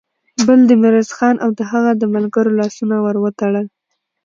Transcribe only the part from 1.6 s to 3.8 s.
هغه د ملګرو لاسونه ور وتړل.